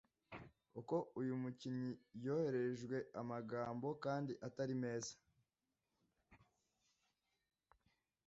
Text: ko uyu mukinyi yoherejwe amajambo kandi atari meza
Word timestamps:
ko 0.89 0.97
uyu 1.19 1.33
mukinyi 1.41 1.89
yoherejwe 2.23 2.97
amajambo 3.21 3.87
kandi 4.03 4.33
atari 4.47 4.75
meza 4.83 5.13